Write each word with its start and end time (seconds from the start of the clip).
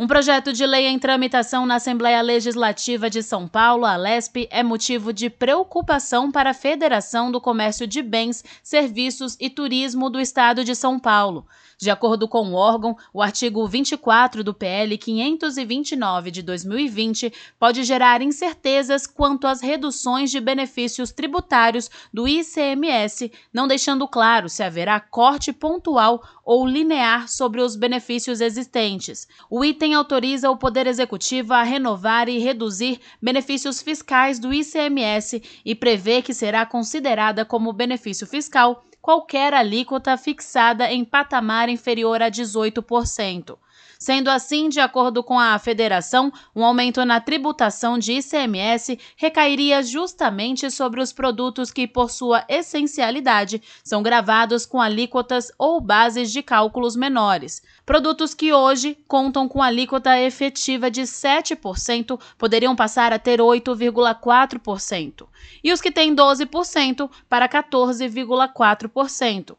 Um 0.00 0.06
projeto 0.06 0.50
de 0.50 0.64
lei 0.64 0.86
em 0.86 0.98
tramitação 0.98 1.66
na 1.66 1.74
Assembleia 1.74 2.22
Legislativa 2.22 3.10
de 3.10 3.22
São 3.22 3.46
Paulo, 3.46 3.84
a 3.84 3.96
LESP, 3.96 4.48
é 4.50 4.62
motivo 4.62 5.12
de 5.12 5.28
preocupação 5.28 6.32
para 6.32 6.52
a 6.52 6.54
Federação 6.54 7.30
do 7.30 7.38
Comércio 7.38 7.86
de 7.86 8.00
Bens, 8.00 8.42
Serviços 8.62 9.36
e 9.38 9.50
Turismo 9.50 10.08
do 10.08 10.18
Estado 10.18 10.64
de 10.64 10.74
São 10.74 10.98
Paulo. 10.98 11.44
De 11.80 11.90
acordo 11.90 12.28
com 12.28 12.50
o 12.50 12.54
órgão, 12.54 12.94
o 13.10 13.22
artigo 13.22 13.66
24 13.66 14.44
do 14.44 14.52
PL 14.52 14.98
529 14.98 16.30
de 16.30 16.42
2020 16.42 17.32
pode 17.58 17.84
gerar 17.84 18.20
incertezas 18.20 19.06
quanto 19.06 19.46
às 19.46 19.62
reduções 19.62 20.30
de 20.30 20.40
benefícios 20.40 21.10
tributários 21.10 21.90
do 22.12 22.28
ICMS, 22.28 23.32
não 23.50 23.66
deixando 23.66 24.06
claro 24.06 24.46
se 24.50 24.62
haverá 24.62 25.00
corte 25.00 25.54
pontual 25.54 26.22
ou 26.44 26.66
linear 26.66 27.30
sobre 27.30 27.62
os 27.62 27.76
benefícios 27.76 28.42
existentes. 28.42 29.26
O 29.48 29.64
item 29.64 29.89
autoriza 29.94 30.50
o 30.50 30.56
Poder 30.56 30.86
Executivo 30.86 31.52
a 31.52 31.62
renovar 31.62 32.28
e 32.28 32.38
reduzir 32.38 33.00
benefícios 33.20 33.82
fiscais 33.82 34.38
do 34.38 34.52
ICMS 34.52 35.42
e 35.64 35.74
prevê 35.74 36.22
que 36.22 36.34
será 36.34 36.66
considerada 36.66 37.44
como 37.44 37.72
benefício 37.72 38.26
fiscal 38.26 38.84
qualquer 39.00 39.54
alíquota 39.54 40.16
fixada 40.16 40.90
em 40.90 41.04
patamar 41.04 41.68
inferior 41.68 42.22
a 42.22 42.30
18%. 42.30 43.56
Sendo 44.02 44.30
assim, 44.30 44.70
de 44.70 44.80
acordo 44.80 45.22
com 45.22 45.38
a 45.38 45.58
federação, 45.58 46.32
um 46.56 46.64
aumento 46.64 47.04
na 47.04 47.20
tributação 47.20 47.98
de 47.98 48.14
ICMS 48.14 48.98
recairia 49.14 49.82
justamente 49.82 50.70
sobre 50.70 51.02
os 51.02 51.12
produtos 51.12 51.70
que, 51.70 51.86
por 51.86 52.10
sua 52.10 52.42
essencialidade, 52.48 53.60
são 53.84 54.02
gravados 54.02 54.64
com 54.64 54.80
alíquotas 54.80 55.52
ou 55.58 55.82
bases 55.82 56.32
de 56.32 56.42
cálculos 56.42 56.96
menores. 56.96 57.62
Produtos 57.84 58.32
que 58.32 58.54
hoje 58.54 58.96
contam 59.06 59.46
com 59.46 59.62
alíquota 59.62 60.18
efetiva 60.18 60.90
de 60.90 61.02
7% 61.02 62.18
poderiam 62.38 62.74
passar 62.74 63.12
a 63.12 63.18
ter 63.18 63.38
8,4%, 63.38 65.26
e 65.62 65.74
os 65.74 65.80
que 65.82 65.92
têm 65.92 66.16
12% 66.16 67.10
para 67.28 67.46
14,4%. 67.46 68.89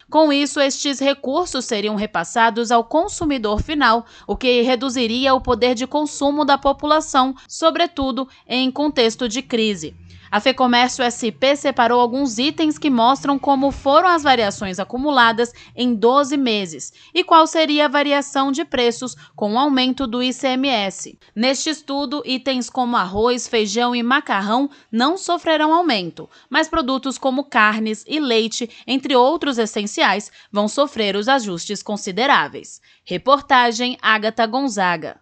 Com 0.10 0.32
isso, 0.32 0.60
estes 0.60 1.00
recursos 1.00 1.66
seriam 1.66 1.96
repassados 1.96 2.72
ao 2.72 2.84
consumidor 2.84 3.62
final, 3.62 4.06
o 4.28 4.36
que 4.36 4.62
reduziria 4.62 5.34
o 5.34 5.42
poder 5.42 5.74
de 5.76 5.88
consumo 5.88 6.46
da 6.46 6.58
população, 6.58 7.36
sobretudo 7.48 8.28
em 8.48 8.70
contexto 8.70 9.28
de 9.28 9.42
crise. 9.42 9.96
A 10.32 10.40
FEComércio 10.40 11.04
SP 11.04 11.58
separou 11.58 12.00
alguns 12.00 12.38
itens 12.38 12.78
que 12.78 12.90
mostram 12.90 13.38
como 13.38 13.70
foram 13.70 14.08
as 14.08 14.24
variações 14.24 14.80
acumuladas 14.80 15.52
em 15.76 15.94
12 15.94 16.38
meses 16.38 16.94
e 17.14 17.22
qual 17.22 17.46
seria 17.46 17.84
a 17.84 17.90
variação 17.90 18.50
de 18.50 18.64
preços 18.64 19.14
com 19.36 19.56
o 19.56 19.60
aumento 19.60 20.08
do 20.08 20.24
ICMS. 20.24 21.20
Neste 21.36 21.70
estudo, 21.70 22.24
itens 22.26 22.70
como 22.70 22.96
arroz, 22.96 23.46
feijão 23.46 23.94
e 23.94 24.02
macarrão 24.02 24.70
não 24.90 25.18
sofrerão 25.18 25.74
aumento, 25.74 26.30
mas 26.50 26.70
produtos 26.70 27.18
como 27.18 27.44
carnes 27.44 28.06
e 28.08 28.18
leite, 28.18 28.70
entre 28.88 29.14
outros 29.14 29.58
essenciais, 29.58 30.32
vão 30.50 30.70
sofrer 30.70 31.18
os 31.18 31.28
ajustes 31.28 31.84
consideráveis. 31.84 32.80
Reportagem 33.04 33.98
Agatha 34.02 34.46
Gonzaga. 34.46 35.20